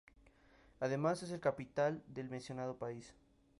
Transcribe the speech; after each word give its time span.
Además, 0.79 1.21
es 1.21 1.29
la 1.29 1.37
capital 1.39 2.01
del 2.07 2.27
mencionado 2.27 2.75
país. 2.75 3.13